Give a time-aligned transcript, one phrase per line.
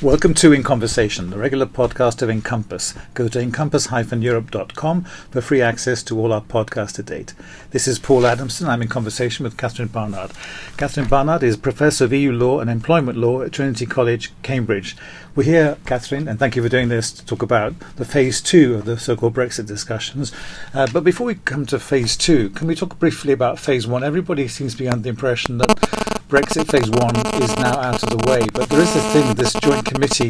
[0.00, 2.94] Welcome to In Conversation, the regular podcast of Encompass.
[3.14, 7.34] Go to encompass-europe.com for free access to all our podcasts to date.
[7.72, 8.68] This is Paul Adamson.
[8.68, 10.30] I'm in conversation with Catherine Barnard.
[10.76, 14.96] Catherine Barnard is Professor of EU Law and Employment Law at Trinity College, Cambridge.
[15.34, 18.76] We're here, Catherine, and thank you for doing this, to talk about the phase two
[18.76, 20.30] of the so-called Brexit discussions.
[20.72, 24.04] Uh, but before we come to phase two, can we talk briefly about phase one?
[24.04, 28.10] Everybody seems to be under the impression that Brexit phase one is now out of
[28.10, 30.28] the way, but there is a thing, this joint committee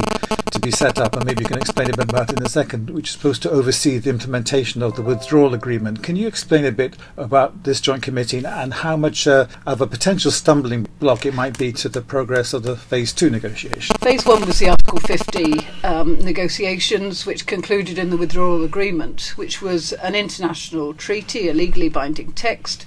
[0.53, 2.49] to be set up, and maybe you can explain a bit about it in a
[2.49, 6.05] second, which is supposed to oversee the implementation of the withdrawal agreement.
[6.05, 9.89] Can you explain a bit about this joint committee and how much uh, of a
[9.89, 13.97] potential stumbling block it might be to the progress of the phase two negotiation?
[13.97, 19.61] Phase one was the Article 50 um, negotiations, which concluded in the withdrawal agreement, which
[19.61, 22.87] was an international treaty, a legally binding text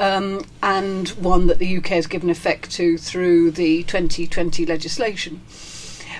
[0.00, 5.42] um, and one that the UK has given effect to through the 2020 legislation.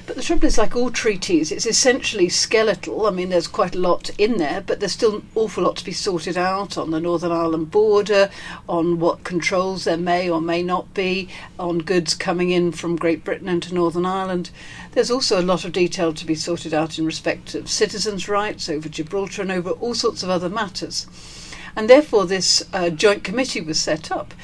[0.07, 3.07] But the trouble is, like all treaties, it's essentially skeletal.
[3.07, 5.85] I mean, there's quite a lot in there, but there's still an awful lot to
[5.85, 8.29] be sorted out on the Northern Ireland border,
[8.69, 13.25] on what controls there may or may not be, on goods coming in from Great
[13.25, 14.51] Britain into Northern Ireland.
[14.93, 18.69] There's also a lot of detail to be sorted out in respect of citizens' rights
[18.69, 21.07] over Gibraltar and over all sorts of other matters
[21.77, 24.35] and therefore this uh, joint committee was set up.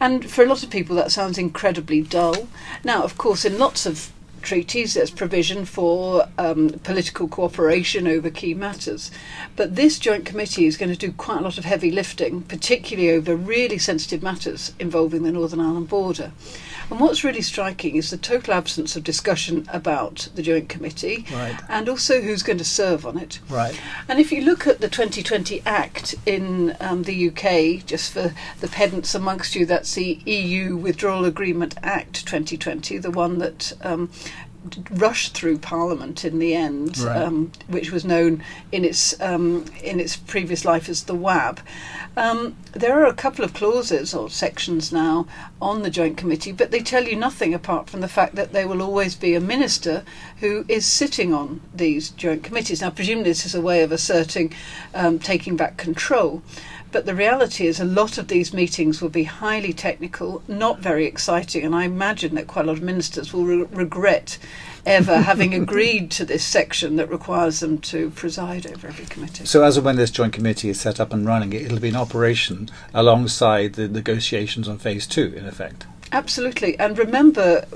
[0.00, 2.48] And for a lot of people, that sounds incredibly dull.
[2.84, 4.12] Now, of course, in lots of
[4.46, 9.10] treaties, there's provision for um, political cooperation over key matters.
[9.56, 13.10] But this joint committee is going to do quite a lot of heavy lifting, particularly
[13.10, 16.32] over really sensitive matters involving the Northern Ireland border.
[16.88, 21.58] And what's really striking is the total absence of discussion about the Joint Committee right.
[21.68, 23.40] and also who's going to serve on it.
[23.48, 23.80] Right.
[24.08, 28.68] And if you look at the 2020 Act in um, the UK, just for the
[28.68, 34.10] pedants amongst you, that's the EU Withdrawal Agreement Act 2020, the one that um,
[34.90, 37.22] rushed through Parliament in the end, right.
[37.22, 38.42] um, which was known
[38.72, 41.60] in its um, in its previous life as the WAB.
[42.16, 45.26] Um, there are a couple of clauses or sections now
[45.60, 48.66] on the Joint Committee, but they tell you nothing apart from the fact that there
[48.66, 50.02] will always be a minister
[50.40, 52.80] who is sitting on these joint committees.
[52.80, 54.54] Now, presumably, this is a way of asserting
[54.94, 56.42] um, taking back control.
[56.92, 61.04] But the reality is, a lot of these meetings will be highly technical, not very
[61.04, 64.38] exciting, and I imagine that quite a lot of ministers will re- regret
[64.86, 69.44] ever having agreed to this section that requires them to preside over every committee.
[69.44, 71.96] So, as and when this joint committee is set up and running, it'll be in
[71.96, 75.86] operation alongside the negotiations on phase two, in effect.
[76.12, 76.78] Absolutely.
[76.78, 77.66] And remember,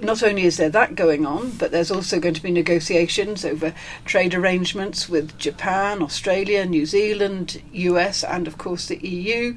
[0.00, 3.74] not only is there that going on, but there's also going to be negotiations over
[4.04, 9.56] trade arrangements with Japan, Australia, New Zealand, US, and of course the EU.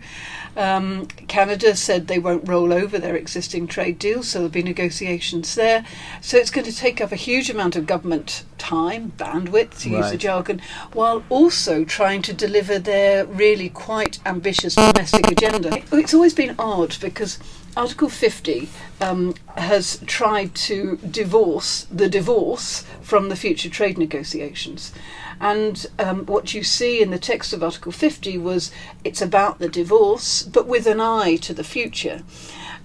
[0.55, 5.53] Um, Canada said they won't roll over their existing trade deals, so there'll be negotiations
[5.53, 5.85] there.
[6.19, 9.99] So it's going to take up a huge amount of government time, bandwidth, to right.
[9.99, 10.61] use the jargon,
[10.93, 15.83] while also trying to deliver their really quite ambitious domestic agenda.
[15.91, 17.37] It's always been odd because
[17.77, 18.69] Article 50
[19.01, 24.91] um, has tried to divorce the divorce from the future trade negotiations.
[25.39, 28.71] And um, what you see in the text of Article 50 was
[29.03, 32.23] it's about the divorce, but with an eye to the future.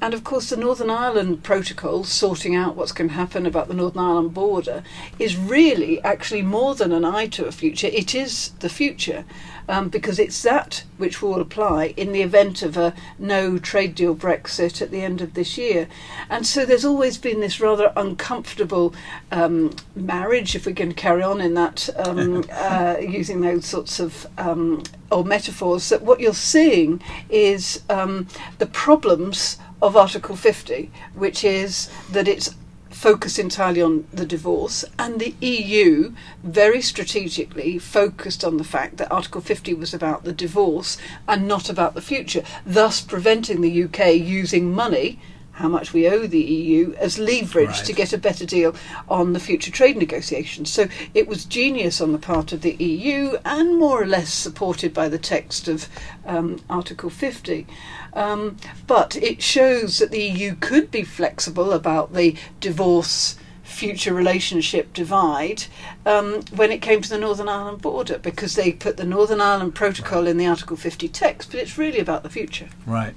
[0.02, 3.74] And of course, the Northern Ireland Protocol, sorting out what's going to happen about the
[3.74, 4.82] Northern Ireland border,
[5.18, 7.86] is really actually more than an eye to a future.
[7.86, 9.24] It is the future
[9.68, 14.14] um, because it's that which will apply in the event of a no trade deal
[14.14, 15.88] Brexit at the end of this year.
[16.30, 18.94] And so there's always been this rather uncomfortable
[19.30, 24.26] um, marriage, if we can carry on in that, um, uh, using those sorts of
[24.38, 28.26] um, or metaphors, that what you're seeing is um,
[28.58, 32.54] the problems of Article 50, which is that it's
[33.02, 36.12] focused entirely on the divorce, and the EU
[36.44, 40.96] very strategically focused on the fact that Article 50 was about the divorce
[41.26, 45.18] and not about the future, thus preventing the UK using money
[45.52, 47.84] how much we owe the EU as leverage right.
[47.84, 48.74] to get a better deal
[49.08, 50.72] on the future trade negotiations.
[50.72, 54.94] So it was genius on the part of the EU and more or less supported
[54.94, 55.88] by the text of
[56.26, 57.66] um, Article 50.
[58.14, 58.56] Um,
[58.86, 65.64] but it shows that the EU could be flexible about the divorce future relationship divide
[66.04, 69.74] um, when it came to the Northern Ireland border because they put the Northern Ireland
[69.74, 72.68] Protocol in the Article 50 text, but it's really about the future.
[72.86, 73.14] Right.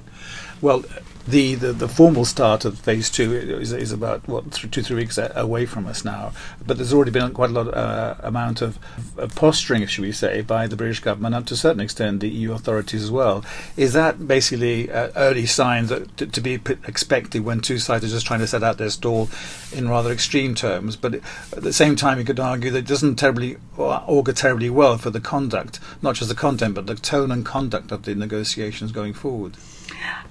[0.61, 0.83] Well,
[1.27, 5.17] the, the, the formal start of phase two is, is about what two three weeks
[5.17, 6.33] away from us now.
[6.65, 8.77] But there's already been quite a lot uh, amount of,
[9.17, 12.29] of posturing, should we say, by the British government and to a certain extent the
[12.29, 13.43] EU authorities as well.
[13.75, 18.09] Is that basically uh, early signs that, to, be p- expected when two sides are
[18.09, 19.29] just trying to set out their stall
[19.73, 20.95] in rather extreme terms?
[20.95, 24.99] But at the same time, you could argue that it doesn't terribly augur terribly well
[24.99, 28.91] for the conduct, not just the content, but the tone and conduct of the negotiations
[28.91, 29.57] going forward.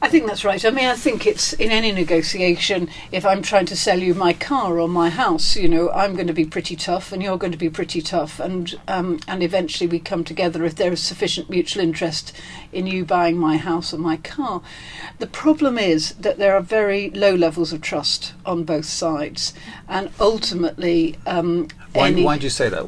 [0.03, 0.63] I think that's right.
[0.65, 4.33] I mean, I think it's in any negotiation, if I'm trying to sell you my
[4.33, 7.53] car or my house, you know, I'm going to be pretty tough and you're going
[7.53, 8.39] to be pretty tough.
[8.39, 12.33] And, um, and eventually we come together if there is sufficient mutual interest
[12.73, 14.61] in you buying my house or my car.
[15.19, 19.55] The problem is that there are very low levels of trust on both sides.
[19.89, 22.87] And ultimately, um, Why, any- why do you say that?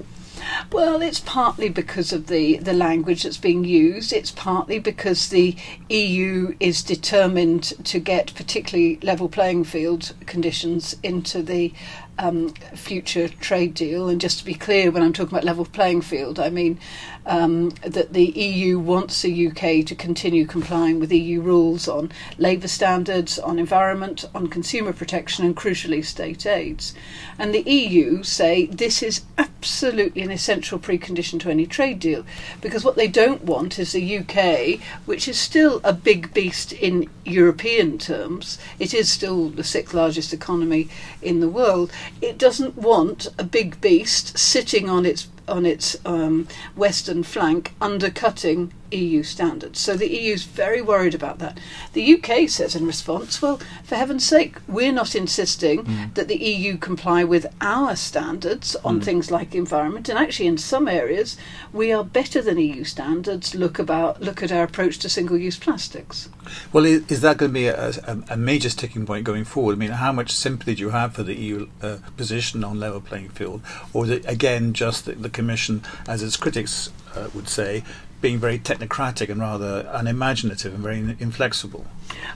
[0.73, 4.13] Well, it's partly because of the, the language that's being used.
[4.13, 5.57] It's partly because the
[5.89, 11.73] EU is determined to get particularly level playing field conditions into the
[12.19, 14.09] um, future trade deal.
[14.09, 16.79] And just to be clear, when I'm talking about level playing field, I mean
[17.27, 22.69] um, that the EU wants the UK to continue complying with EU rules on labour
[22.69, 26.95] standards, on environment, on consumer protection, and crucially, state aids.
[27.39, 32.25] And the EU say this is absolutely an essential precondition to any trade deal
[32.61, 37.11] because what they don't want is the UK, which is still a big beast in
[37.25, 40.89] European terms, it is still the sixth largest economy
[41.21, 41.91] in the world.
[42.21, 48.73] It doesn't want a big beast sitting on its on its um, western flank undercutting
[48.93, 49.81] EU standards.
[49.81, 51.59] So the EU is very worried about that.
[51.93, 56.15] The UK says in response, well, for heaven's sake, we're not insisting Mm.
[56.15, 59.05] that the EU comply with our standards on Mm.
[59.05, 61.37] things like environment, and actually in some areas
[61.73, 63.55] we are better than EU standards.
[63.55, 66.29] Look about look at our approach to single-use plastics.
[66.73, 69.73] Well, is that going to be a, a, a major sticking point going forward?
[69.75, 73.01] I mean, how much sympathy do you have for the EU uh, position on level
[73.01, 77.49] playing field, or is it again just the, the Commission, as its critics uh, would
[77.49, 77.85] say,
[78.21, 81.87] being very technocratic and rather unimaginative and very in- inflexible?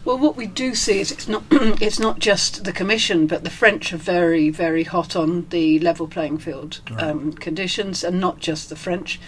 [0.04, 3.50] Well, what we do see is it's not it's not just the Commission, but the
[3.50, 8.68] French are very very hot on the level playing field um, conditions, and not just
[8.68, 9.18] the French.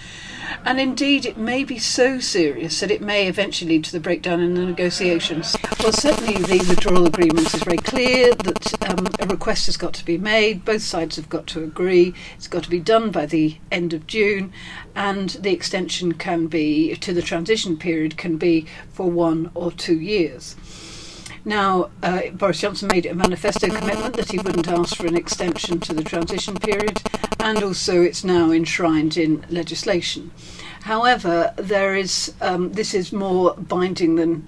[0.64, 4.40] And indeed, it may be so serious that it may eventually lead to the breakdown
[4.40, 5.56] in the negotiations.
[5.80, 10.04] Well, certainly the withdrawal agreement is very clear that um, a request has got to
[10.04, 10.64] be made.
[10.64, 12.14] Both sides have got to agree.
[12.36, 14.52] It's got to be done by the end of June,
[14.94, 19.98] and the extension can be to the transition period can be for one or two
[19.98, 20.56] years.
[21.44, 25.80] Now, uh, Boris Johnson made a manifesto commitment that he wouldn't ask for an extension
[25.80, 27.02] to the transition period,
[27.40, 30.30] and also it's now enshrined in legislation.
[30.82, 34.46] However, there is um, this is more binding than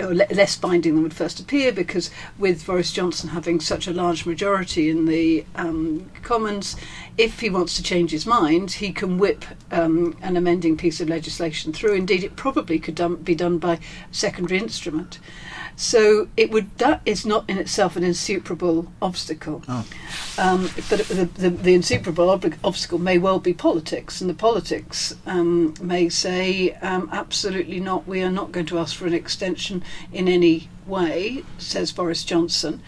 [0.00, 4.26] or less binding than would first appear because with Boris Johnson having such a large
[4.26, 6.76] majority in the um, Commons,
[7.16, 11.08] if he wants to change his mind, he can whip um, an amending piece of
[11.08, 11.94] legislation through.
[11.94, 13.78] Indeed, it probably could done, be done by
[14.10, 15.20] secondary instrument.
[15.76, 19.62] So it would that is not in itself an insuperable obstacle.
[19.68, 19.86] Oh.
[20.38, 25.14] Um, but the, the, the insuperable ob- obstacle may well be politics, and the politics
[25.26, 29.82] um, may say, um, absolutely not, we are not going to ask for an extension
[30.12, 32.82] in any way, says Boris Johnson.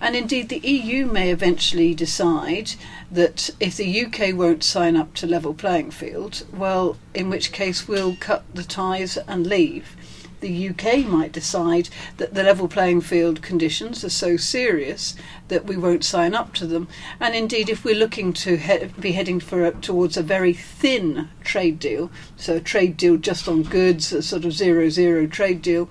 [0.00, 2.72] And indeed, the EU may eventually decide
[3.10, 7.86] that if the UK won't sign up to level playing field, well, in which case
[7.88, 9.96] we'll cut the ties and leave
[10.40, 15.14] the UK might decide that the level playing field conditions are so serious
[15.48, 16.88] that we won't sign up to them.
[17.18, 21.28] And indeed, if we're looking to he- be heading for a, towards a very thin
[21.42, 25.62] trade deal, so a trade deal just on goods, a sort of zero zero trade
[25.62, 25.88] deal.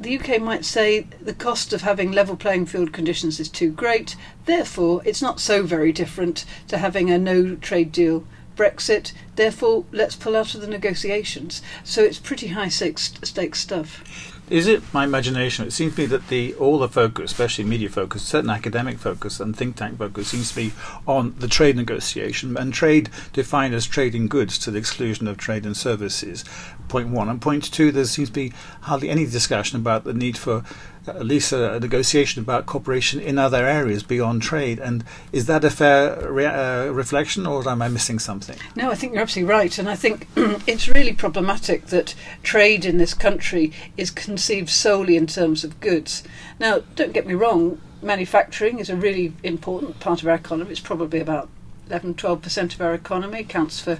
[0.00, 4.14] The UK might say the cost of having level playing field conditions is too great,
[4.44, 8.24] therefore, it's not so very different to having a no trade deal
[8.58, 11.62] Brexit, therefore let's pull out of the negotiations.
[11.84, 13.14] So it's pretty high stakes,
[13.54, 14.34] stuff.
[14.50, 15.66] Is it my imagination?
[15.66, 19.40] It seems to me that the all the focus, especially media focus, certain academic focus
[19.40, 20.72] and think tank focus, seems to be
[21.06, 25.66] on the trade negotiation and trade defined as trading goods to the exclusion of trade
[25.66, 26.46] and services.
[26.88, 30.38] Point one and point two, there seems to be hardly any discussion about the need
[30.38, 30.64] for
[31.08, 34.78] at least a, negotiation about cooperation in other areas beyond trade.
[34.78, 38.56] And is that a fair re- uh, reflection, or am I missing something?
[38.76, 42.98] No, I think you're absolutely right, and I think it's really problematic that trade in
[42.98, 46.22] this country is conceived solely in terms of goods.
[46.58, 50.70] Now, don't get me wrong, manufacturing is a really important part of our economy.
[50.70, 51.48] It's probably about
[51.88, 53.98] 11 12% of our economy, accounts for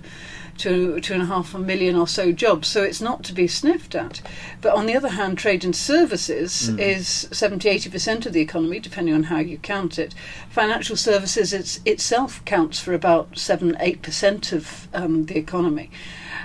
[0.58, 2.68] two, two and a half million or so jobs.
[2.68, 4.20] So it's not to be sniffed at.
[4.60, 6.78] But on the other hand, trade and services mm.
[6.78, 10.14] is 70 80% of the economy, depending on how you count it.
[10.50, 15.90] Financial services it's, itself counts for about 7 8% of um, the economy.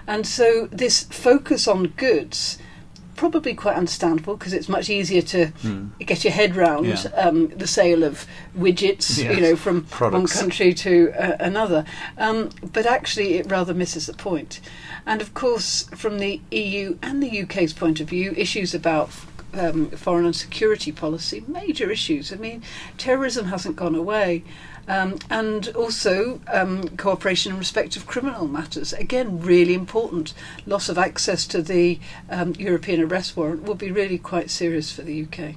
[0.08, 2.58] And so this focus on goods
[3.32, 5.90] probably quite understandable because it's much easier to mm.
[6.00, 7.10] get your head round yeah.
[7.16, 8.28] um, the sale of
[8.58, 9.34] widgets, yes.
[9.34, 10.36] you know, from Products.
[10.36, 11.86] one country to uh, another.
[12.18, 14.60] Um, but actually, it rather misses the point.
[15.06, 19.10] And of course, from the EU and the UK's point of view, issues about
[19.54, 22.34] um, foreign and security policy, major issues.
[22.34, 22.62] I mean,
[22.98, 24.44] terrorism hasn't gone away.
[24.88, 28.92] Um, and also um, cooperation in respect of criminal matters.
[28.94, 30.34] Again, really important.
[30.66, 32.00] Loss of access to the
[32.30, 35.56] um, European arrest warrant will be really quite serious for the UK.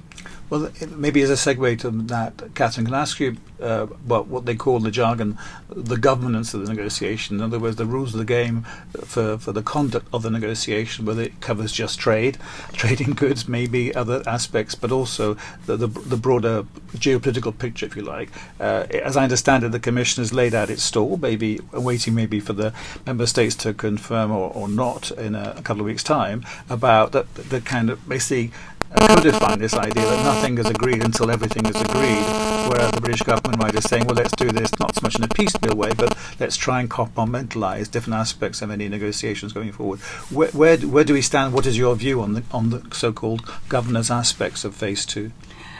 [0.49, 4.45] Well, maybe as a segue to that, Catherine, can I ask you uh, what what
[4.45, 5.37] they call the jargon,
[5.69, 7.37] the governance of the negotiation?
[7.37, 8.63] In other words, the rules of the game
[9.03, 12.37] for, for the conduct of the negotiation, whether it covers just trade,
[12.71, 15.35] trading goods, maybe other aspects, but also
[15.65, 16.63] the the, the broader
[16.93, 18.29] geopolitical picture, if you like.
[18.57, 22.39] Uh, as I understand it, the Commission has laid out its stall, maybe waiting maybe
[22.39, 22.73] for the
[23.05, 27.11] member states to confirm or, or not in a, a couple of weeks' time about
[27.11, 28.53] the, the kind of basically
[28.95, 32.23] codifying this idea that nothing is agreed until everything is agreed,
[32.69, 35.23] whereas the British government might be saying, well, let's do this not so much in
[35.23, 39.99] a piecemeal way, but let's try and compartmentalize different aspects of any negotiations going forward.
[40.29, 41.53] Where, where, where do we stand?
[41.53, 45.31] What is your view on the, on the so-called governance aspects of Phase 2?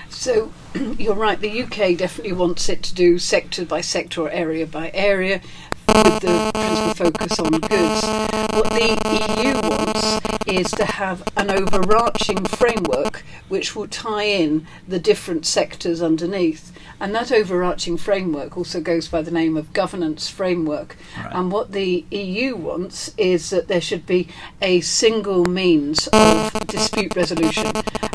[0.10, 0.52] So
[0.98, 4.92] you're right, the UK definitely wants it to do sector by sector or area by
[4.94, 5.42] area
[5.88, 8.04] with the principal focus on goods.
[8.54, 15.00] What the EU wants is to have an overarching framework which will tie in the
[15.00, 16.72] different sectors underneath.
[17.00, 20.98] And that overarching framework also goes by the name of governance framework.
[21.18, 21.34] Right.
[21.34, 24.30] And what the EU wants is that there should be
[24.62, 27.72] a single means of dispute resolution,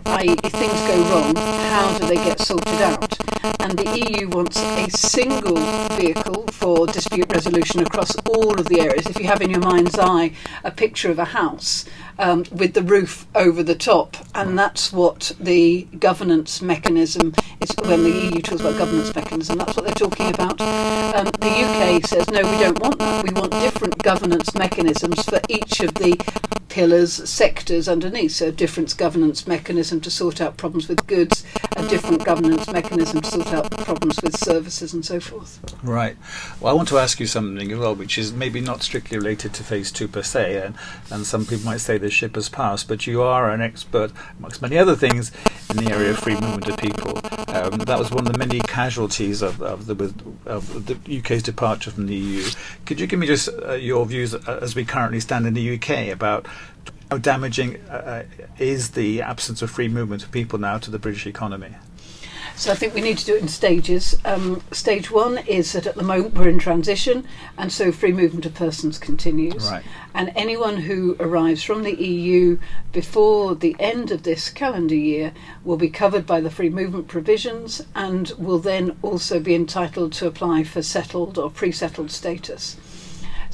[0.06, 3.16] i.e., if things go wrong, how do they get sorted out?
[3.60, 5.56] And the EU wants a single
[5.96, 9.06] vehicle for dispute resolution across all of the areas.
[9.06, 10.32] If you have in your mind's eye
[10.64, 11.84] a picture of a house,
[12.19, 17.71] um, with the roof over the top, and that's what the governance mechanism is.
[17.83, 20.61] When the EU talks about governance mechanism, that's what they're talking about.
[20.61, 23.25] Um, the UK says no, we don't want that.
[23.25, 26.16] We want different governance mechanisms for each of the
[26.73, 28.33] pillars, sectors underneath.
[28.33, 31.45] So, a different governance mechanism to sort out problems with goods,
[31.76, 35.61] a different governance mechanism to sort out problems with services, and so forth.
[35.83, 36.17] Right.
[36.61, 39.52] Well, I want to ask you something as well, which is maybe not strictly related
[39.55, 40.75] to phase two per se, and,
[41.11, 44.62] and some people might say the ship has passed, but you are an expert, amongst
[44.62, 45.31] many other things,
[45.69, 47.21] in the area of free movement of people.
[47.55, 50.14] Um, that was one of the many casualties of, of, the,
[50.47, 52.45] of the UK's departure from the EU.
[52.87, 55.75] Could you give me just uh, your views uh, as we currently stand in the
[55.75, 56.47] UK about
[57.11, 58.25] how damaging uh,
[58.59, 61.75] is the absence of free movement of people now to the British economy?
[62.57, 64.16] So I think we need to do it in stages.
[64.25, 67.26] Um, stage one is that at the moment we're in transition,
[67.57, 69.71] and so free movement of persons continues.
[69.71, 69.83] Right.
[70.14, 72.59] And anyone who arrives from the EU
[72.92, 75.33] before the end of this calendar year
[75.64, 80.26] will be covered by the free movement provisions and will then also be entitled to
[80.26, 82.76] apply for settled or pre settled status.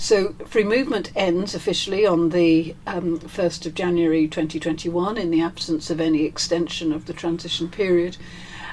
[0.01, 5.91] So free movement ends officially on the um, 1st of January 2021 in the absence
[5.91, 8.17] of any extension of the transition period.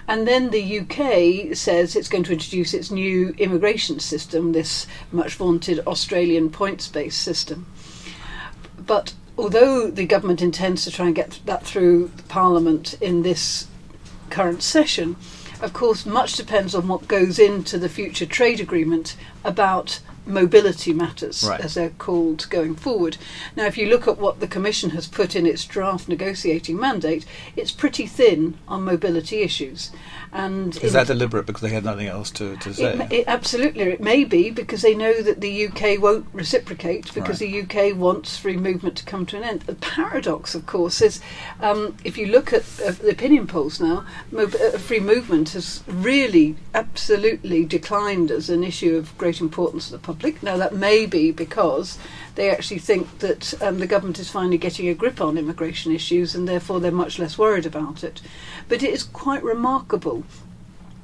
[0.08, 5.34] And then the UK says it's going to introduce its new immigration system, this much
[5.34, 7.66] vaunted Australian points based system.
[8.78, 13.66] But although the government intends to try and get that through Parliament in this
[14.30, 15.16] current session,
[15.60, 21.46] of course, much depends on what goes into the future trade agreement about mobility matters,
[21.48, 21.62] right.
[21.62, 23.18] as they're called going forward.
[23.56, 27.26] Now, if you look at what the Commission has put in its draft negotiating mandate,
[27.56, 29.92] it's pretty thin on mobility issues.
[30.32, 32.94] And is that deliberate because they had nothing else to, to say?
[32.94, 37.42] It, it, absolutely, it may be because they know that the UK won't reciprocate because
[37.42, 37.68] right.
[37.68, 39.62] the UK wants free movement to come to an end.
[39.62, 41.22] The paradox, of course, is
[41.62, 44.06] um, if you look at uh, the opinion polls now,
[44.36, 50.00] uh, free movement has really absolutely declined as an issue of great importance to the
[50.00, 50.15] public.
[50.42, 51.98] Now, that may be because
[52.36, 56.36] they actually think that um, the government is finally getting a grip on immigration issues
[56.36, 58.22] and therefore they're much less worried about it.
[58.68, 60.24] But it is quite remarkable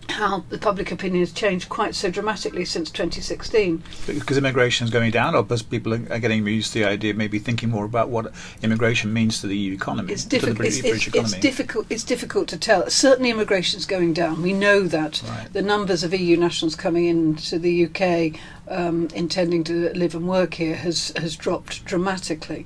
[0.09, 3.81] how the public opinion has changed quite so dramatically since 2016.
[4.07, 7.17] Because immigration is going down, or because people are getting used to the idea, of
[7.17, 8.31] maybe thinking more about what
[8.61, 10.57] immigration means to the EU economy, It's, to the difficult.
[10.57, 11.37] British, it's, British it's, economy.
[11.37, 11.85] it's difficult.
[11.89, 12.89] It's difficult to tell.
[12.89, 14.41] Certainly, immigration is going down.
[14.41, 15.51] We know that Right.
[15.53, 20.55] the numbers of EU nationals coming into the UK, um, intending to live and work
[20.55, 22.65] here, has has dropped dramatically.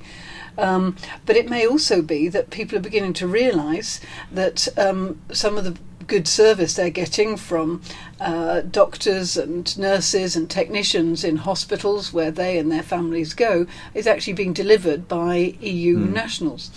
[0.58, 4.00] Um, but it may also be that people are beginning to realise
[4.32, 5.76] that um, some of the
[6.06, 7.82] good service they're getting from
[8.20, 14.06] uh, doctors and nurses and technicians in hospitals where they and their families go is
[14.06, 16.70] actually being delivered by EU nationals.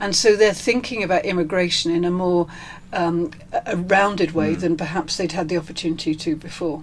[0.00, 2.48] And so they're thinking about immigration in a more
[2.92, 3.32] um,
[3.66, 6.82] a rounded way than perhaps they'd had the opportunity to before.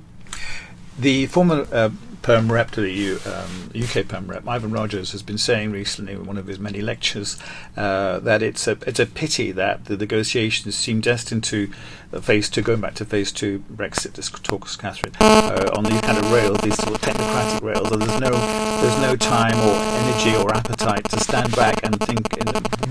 [1.00, 1.90] The former uh,
[2.22, 6.14] Perm Rep to the EU, um, UK Perm Rep, Ivan Rogers, has been saying recently
[6.14, 7.38] in one of his many lectures
[7.76, 11.72] uh, that it's a it's a pity that the negotiations seem destined to
[12.22, 14.12] phase two, going back to phase two Brexit.
[14.44, 17.90] Talks, Catherine, uh, on these kind of rails, these sort of technocratic rails.
[17.90, 22.28] That there's no there's no time or energy or appetite to stand back and think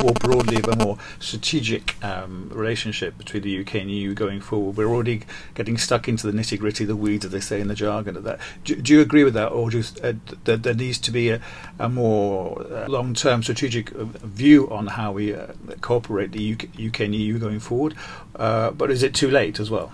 [0.03, 4.77] more broadly of a more strategic um, relationship between the UK and EU going forward.
[4.77, 5.23] We're already
[5.55, 8.25] getting stuck into the nitty gritty, the weeds, as they say in the jargon of
[8.25, 8.41] that.
[8.65, 10.12] Do, do you agree with that, or you, uh,
[10.45, 11.41] that there needs to be a,
[11.79, 15.47] a more uh, long-term strategic uh, view on how we uh,
[15.81, 17.95] cooperate the UK, UK and EU going forward?
[18.37, 19.93] Uh, but is it too late as well?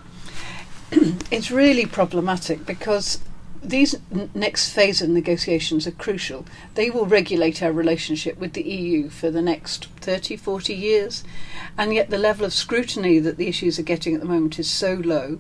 [1.31, 3.19] It's really problematic because
[3.63, 6.47] these n- next phase of negotiations are crucial.
[6.75, 11.25] They will regulate our relationship with the EU for the next 30, 40 years,
[11.77, 14.71] and yet the level of scrutiny that the issues are getting at the moment is
[14.71, 15.39] so low.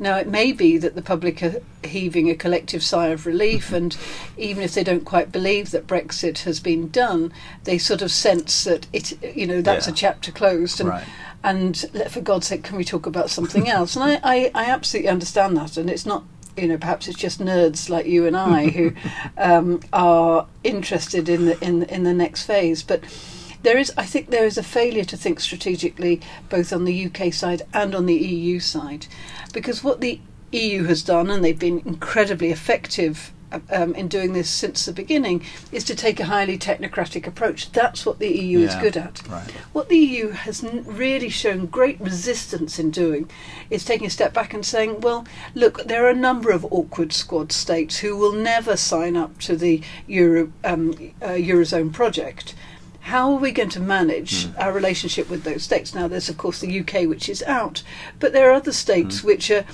[0.00, 3.94] Now, it may be that the public are heaving a collective sigh of relief, and
[4.38, 7.32] even if they don't quite believe that Brexit has been done,
[7.64, 9.92] they sort of sense that it, you know, that's Yeah.
[9.92, 10.80] a chapter closed.
[10.80, 11.04] And Right.
[11.44, 13.94] and let, for God's sake, can we talk about something else?
[13.94, 16.24] And I, I, I absolutely understand that, and it's not,
[16.56, 18.92] you know, perhaps it's just nerds like you and I who
[19.36, 23.04] um, are interested in the in in the next phase, but.
[23.62, 27.32] There is, I think, there is a failure to think strategically, both on the UK
[27.32, 29.06] side and on the EU side,
[29.52, 30.20] because what the
[30.52, 33.32] EU has done, and they've been incredibly effective
[33.70, 37.72] um, in doing this since the beginning, is to take a highly technocratic approach.
[37.72, 39.26] That's what the EU is good at.
[39.28, 39.50] right.
[39.72, 43.28] What the EU has n- really shown great resistance in doing
[43.68, 47.12] is taking a step back and saying, well, look, there are a number of awkward
[47.12, 50.90] squad states who will never sign up to the Euro, um,
[51.20, 52.54] uh, Eurozone project.
[53.00, 54.52] How are we going to manage Hmm.
[54.60, 55.94] our relationship with those states?
[55.94, 57.82] Now, there's, of course, the UK, which is out,
[58.18, 59.64] but there are other states which are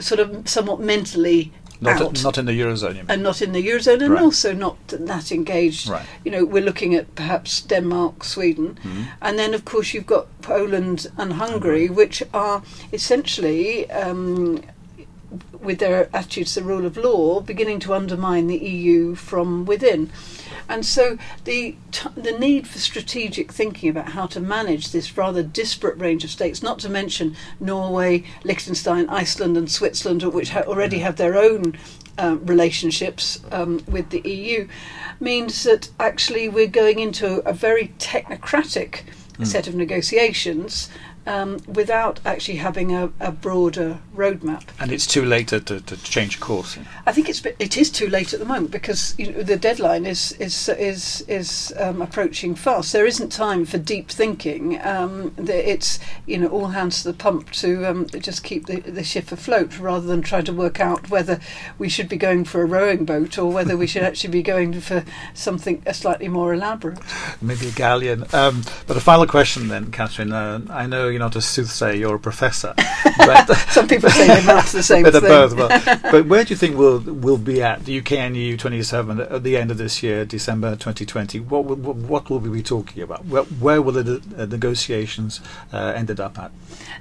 [0.00, 1.52] sort of somewhat mentally.
[1.80, 3.04] Not, out not in the eurozone.
[3.08, 4.22] And not in the eurozone, and Right.
[4.22, 5.88] also not that engaged.
[5.88, 6.06] Right.
[6.24, 9.02] You know, we're looking at perhaps Denmark, Sweden, Mm-hmm.
[9.20, 13.90] and then of course you've got Poland and Hungary, which are essentially.
[13.90, 14.62] Um,
[15.62, 20.10] with their attitudes to the rule of law, beginning to undermine the EU from within,
[20.68, 25.42] and so the t- the need for strategic thinking about how to manage this rather
[25.42, 30.98] disparate range of states, not to mention Norway, Liechtenstein, Iceland, and Switzerland, which ha- already
[31.00, 31.78] have their own
[32.18, 34.68] um, relationships um, with the EU,
[35.20, 39.02] means that actually we're going into a very technocratic
[39.44, 40.88] set of negotiations
[41.26, 44.64] um, without actually having a, a broader roadmap.
[44.80, 46.78] And it's too late to, to, to change course.
[47.06, 50.06] I think it's it is too late at the moment because you know, the deadline
[50.06, 52.92] is is is is um, approaching fast.
[52.92, 54.80] There isn't time for deep thinking.
[54.84, 59.04] Um, it's you know all hands to the pump to um, just keep the, the
[59.04, 61.40] ship afloat rather than try to work out whether
[61.78, 64.80] we should be going for a rowing boat or whether we should actually be going
[64.80, 65.04] for
[65.34, 66.98] something slightly more elaborate.
[67.40, 68.24] maybe a galleon.
[68.32, 70.32] Um, but a final question then, Catherine.
[70.32, 72.74] Uh, I know you're not a soothsayer, you're a professor.
[73.18, 75.20] But Some people say they're not the same thing.
[75.20, 75.56] both.
[75.56, 79.20] But, but where do you think we'll we'll be at the UK and EU 27
[79.20, 81.40] at the end of this year, December 2020?
[81.40, 83.26] What will, what will we be talking about?
[83.26, 85.40] Where, where will the uh, negotiations
[85.72, 86.50] uh, ended up at?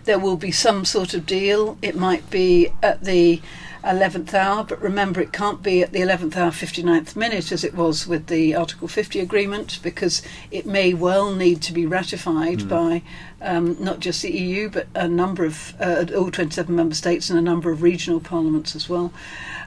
[0.05, 1.77] there will be some sort of deal.
[1.81, 3.41] It might be at the
[3.83, 7.73] 11th hour, but remember it can't be at the 11th hour, 59th minute as it
[7.73, 13.01] was with the Article 50 agreement because it may well need to be ratified by
[13.41, 17.39] um, not just the EU but a number of, uh, all 27 member states and
[17.39, 19.11] a number of regional parliaments as well.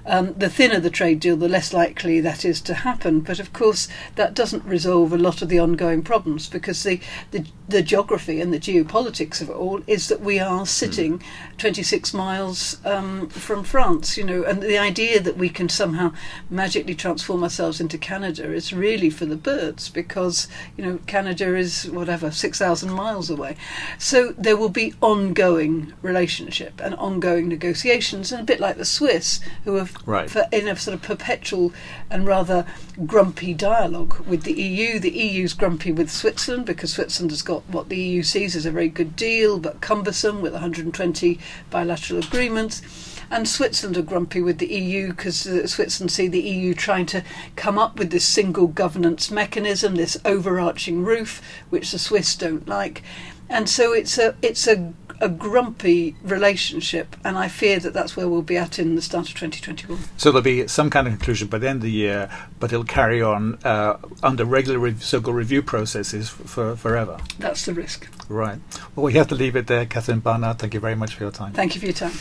[0.06, 3.20] Um, the thinner the trade deal, the less likely that is to happen.
[3.20, 7.46] But of course, that doesn't resolve a lot of the ongoing problems because the, the,
[7.68, 11.24] the geography and the geopolitics of it all is that we are sitting mm.
[11.58, 16.12] 26 miles um, from France, you know, and the idea that we can somehow
[16.50, 21.90] magically transform ourselves into Canada is really for the birds because, you know, Canada is
[21.90, 23.56] whatever, 6,000 miles away.
[23.98, 29.40] So there will be ongoing relationship and ongoing negotiations, and a bit like the Swiss,
[29.64, 30.34] who have right.
[30.52, 31.72] in a sort of perpetual
[32.10, 32.66] and rather
[33.06, 34.98] grumpy dialogue with the EU.
[34.98, 38.70] The EU's grumpy with Switzerland because Switzerland has got what the EU sees as a
[38.70, 41.38] very good deal, but cumbersome with 120
[41.70, 42.82] bilateral agreements
[43.30, 47.24] and Switzerland are grumpy with the EU because uh, Switzerland see the EU trying to
[47.56, 53.02] come up with this single governance mechanism, this overarching roof, which the Swiss don't like,
[53.48, 58.28] and so it's a it's a a grumpy relationship, and I fear that that's where
[58.28, 59.98] we'll be at in the start of 2021.
[60.16, 62.30] So there'll be some kind of conclusion by the end of the year,
[62.60, 67.18] but it'll carry on uh, under regular re- so-called review processes for forever.
[67.38, 68.08] That's the risk.
[68.28, 68.58] Right.
[68.94, 69.86] Well, we have to leave it there.
[69.86, 71.52] Catherine Barnard, thank you very much for your time.
[71.52, 72.12] Thank you for your time.